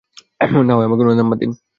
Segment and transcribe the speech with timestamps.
[0.67, 1.51] নাহয় আমাকে উনার নম্বর দিন।